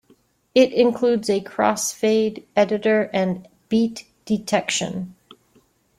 [0.55, 5.13] It includes a crossfade editor and beat detection.